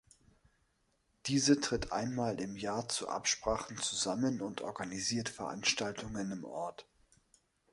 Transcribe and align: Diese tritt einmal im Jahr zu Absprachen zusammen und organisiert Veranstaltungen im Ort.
Diese 1.27 1.59
tritt 1.61 1.91
einmal 1.91 2.39
im 2.41 2.57
Jahr 2.57 2.89
zu 2.89 3.07
Absprachen 3.07 3.77
zusammen 3.77 4.41
und 4.41 4.61
organisiert 4.61 5.29
Veranstaltungen 5.29 6.31
im 6.31 6.43
Ort. 6.43 6.87